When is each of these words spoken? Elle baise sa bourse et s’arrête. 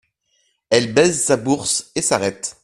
Elle 0.71 0.95
baise 0.95 1.21
sa 1.21 1.37
bourse 1.37 1.91
et 1.93 2.01
s’arrête. 2.01 2.57